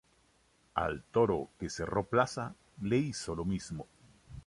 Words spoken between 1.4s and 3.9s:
que cerró plaza le hizo lo mismo.